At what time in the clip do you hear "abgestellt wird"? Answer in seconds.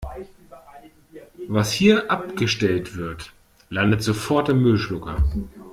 2.09-3.33